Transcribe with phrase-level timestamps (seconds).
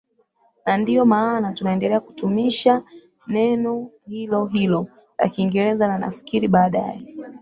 [0.65, 2.83] na ndiyo maana tunaendelea kutumisha
[3.27, 7.05] neno hilo hilo la kingereza na nafikiri baadaye